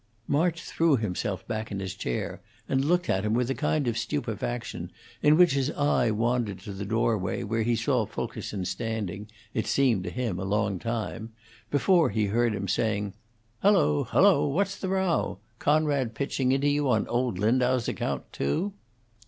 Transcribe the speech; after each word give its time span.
March 0.27 0.63
threw 0.63 0.97
himself 0.97 1.47
back 1.47 1.71
in 1.71 1.79
his 1.79 1.93
chair 1.93 2.41
and 2.67 2.83
looked 2.83 3.07
at 3.07 3.23
him 3.23 3.35
with 3.35 3.51
a 3.51 3.53
kind 3.53 3.87
of 3.87 3.95
stupefaction, 3.99 4.89
in 5.21 5.37
which 5.37 5.53
his 5.53 5.69
eye 5.73 6.09
wandered 6.09 6.57
to 6.59 6.73
the 6.73 6.85
doorway, 6.87 7.43
where 7.43 7.61
he 7.61 7.75
saw 7.75 8.03
Fulkerson 8.03 8.65
standing, 8.65 9.27
it 9.53 9.67
seemed 9.67 10.03
to 10.03 10.09
him 10.09 10.39
a 10.39 10.43
long 10.43 10.79
time, 10.79 11.33
before 11.69 12.09
he 12.09 12.25
heard 12.25 12.55
him 12.55 12.67
saying: 12.67 13.13
"Hello, 13.61 14.03
hello! 14.05 14.47
What's 14.47 14.75
the 14.75 14.89
row? 14.89 15.37
Conrad 15.59 16.15
pitching 16.15 16.51
into 16.51 16.67
you 16.67 16.89
on 16.89 17.07
old 17.07 17.37
Lindau's 17.37 17.87
account, 17.87 18.33
too?" 18.33 18.73